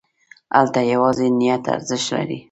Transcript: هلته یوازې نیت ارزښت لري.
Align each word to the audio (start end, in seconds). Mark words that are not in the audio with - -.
هلته 0.55 0.79
یوازې 0.93 1.27
نیت 1.39 1.63
ارزښت 1.75 2.07
لري. 2.15 2.39